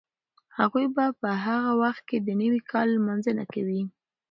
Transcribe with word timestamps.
هغوی 0.57 0.85
به 0.95 1.05
په 1.21 1.29
هغه 1.45 1.71
وخت 1.83 2.03
کې 2.09 2.17
د 2.21 2.29
نوي 2.41 2.61
کال 2.71 2.87
لمانځنه 2.97 3.43
کوي. 3.53 3.81